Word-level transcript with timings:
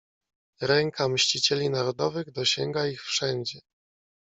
"Ręka 0.61 1.07
mścicieli 1.09 1.69
narodowych 1.69 2.31
dosięga 2.31 2.87
ich 2.87 3.01
wszędzie." 3.03 3.59